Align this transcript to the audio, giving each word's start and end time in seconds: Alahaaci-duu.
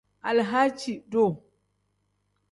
Alahaaci-duu. 0.27 1.29